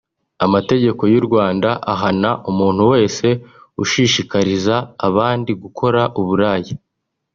[0.45, 3.27] amategeko y’u Rwanda ahana umuntu wese
[3.83, 4.75] ushishikariza
[5.07, 6.75] abandi gukora uburaya